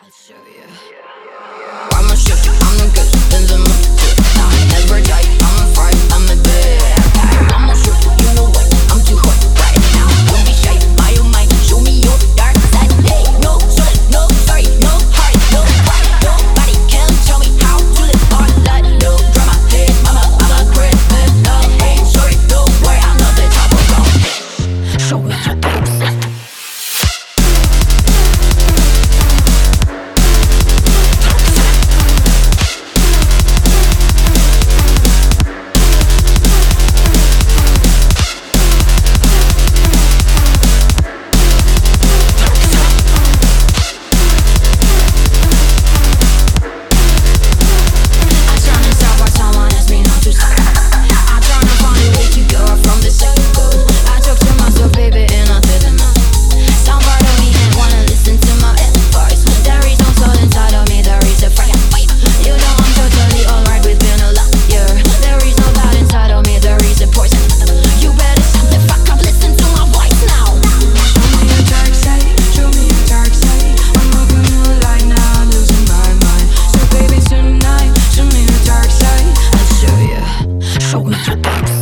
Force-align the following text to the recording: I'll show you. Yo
I'll 0.00 0.10
show 0.10 0.34
you. 2.52 2.57
Yo 81.26 81.77